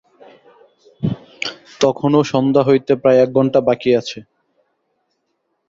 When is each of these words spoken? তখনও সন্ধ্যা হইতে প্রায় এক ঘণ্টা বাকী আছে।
তখনও 1.81 2.21
সন্ধ্যা 2.31 2.63
হইতে 2.63 2.93
প্রায় 3.01 3.19
এক 3.23 3.29
ঘণ্টা 3.37 3.59
বাকী 3.67 3.89
আছে। 3.99 4.19